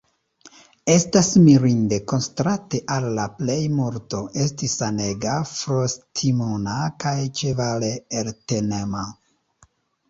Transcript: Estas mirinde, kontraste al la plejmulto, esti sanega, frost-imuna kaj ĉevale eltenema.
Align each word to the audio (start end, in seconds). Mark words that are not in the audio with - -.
Estas 0.93 1.27
mirinde, 1.47 1.99
kontraste 2.11 2.79
al 2.95 3.05
la 3.19 3.27
plejmulto, 3.41 4.23
esti 4.47 4.71
sanega, 4.77 5.37
frost-imuna 5.53 6.83
kaj 7.07 7.17
ĉevale 7.43 7.93
eltenema. 8.25 9.07